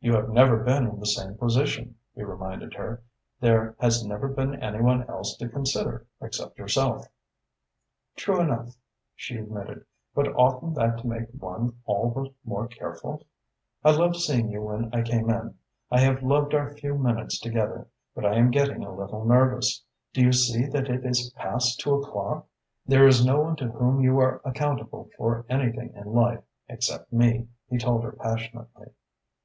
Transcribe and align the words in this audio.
"You 0.00 0.14
have 0.14 0.30
never 0.30 0.56
been 0.64 0.88
in 0.88 0.98
the 0.98 1.06
same 1.06 1.38
position," 1.38 1.94
he 2.16 2.24
reminded 2.24 2.74
her. 2.74 3.04
"There 3.38 3.76
has 3.78 4.04
never 4.04 4.26
been 4.26 4.56
any 4.60 4.80
one 4.80 5.04
else 5.08 5.36
to 5.36 5.48
consider 5.48 6.08
except 6.20 6.58
yourself." 6.58 7.06
"True 8.16 8.40
enough," 8.40 8.76
she 9.14 9.36
admitted, 9.36 9.84
"but 10.12 10.26
oughtn't 10.34 10.74
that 10.74 10.98
to 10.98 11.06
make 11.06 11.28
one 11.30 11.78
all 11.86 12.10
the 12.10 12.34
more 12.44 12.66
careful? 12.66 13.24
I 13.84 13.92
loved 13.92 14.16
seeing 14.16 14.50
you 14.50 14.60
when 14.60 14.90
I 14.92 15.02
came 15.02 15.30
in, 15.30 15.36
and 15.36 15.54
I 15.88 16.00
have 16.00 16.24
loved 16.24 16.52
our 16.52 16.74
few 16.76 16.98
minutes 16.98 17.38
together, 17.38 17.86
but 18.12 18.26
I 18.26 18.34
am 18.38 18.50
getting 18.50 18.82
a 18.82 18.92
little 18.92 19.24
nervous. 19.24 19.84
Do 20.12 20.20
you 20.20 20.32
see 20.32 20.66
that 20.66 20.90
it 20.90 21.04
is 21.06 21.30
past 21.36 21.78
two 21.78 21.94
o'clock?" 21.94 22.48
"There 22.86 23.06
is 23.06 23.24
no 23.24 23.42
one 23.42 23.54
to 23.58 23.68
whom 23.68 24.00
you 24.00 24.18
are 24.18 24.40
accountable 24.44 25.10
for 25.16 25.46
anything 25.48 25.92
in 25.94 26.08
life 26.12 26.42
except 26.68 27.10
to 27.10 27.16
me," 27.16 27.46
he 27.68 27.78
told 27.78 28.02
her 28.02 28.10
passionately. 28.20 28.88